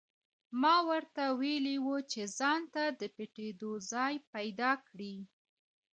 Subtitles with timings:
[0.61, 5.15] ما ورته ویلي وو چې ځانته د پټېدو ځای پیدا کړي